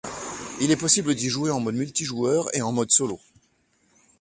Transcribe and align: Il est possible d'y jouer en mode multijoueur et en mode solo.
Il 0.59 0.71
est 0.71 0.77
possible 0.77 1.13
d'y 1.13 1.29
jouer 1.29 1.51
en 1.51 1.59
mode 1.59 1.75
multijoueur 1.75 2.47
et 2.55 2.63
en 2.63 2.71
mode 2.71 2.89
solo. 2.89 3.19